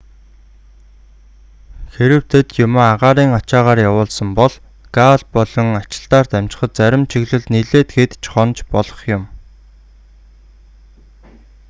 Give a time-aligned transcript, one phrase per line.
[1.93, 4.53] хэрэв тэд юмаа агаарын ачаагаар явуулсан бол
[4.95, 9.23] гааль болон ачилтаар дамжихад зарим чиглэлд нилээд хэд ч хонож болох юм